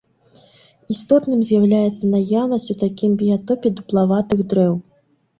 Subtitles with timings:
[0.93, 4.73] Істотным з'яўляецца наяўнасць у такім біятопе дуплаватых дрэў.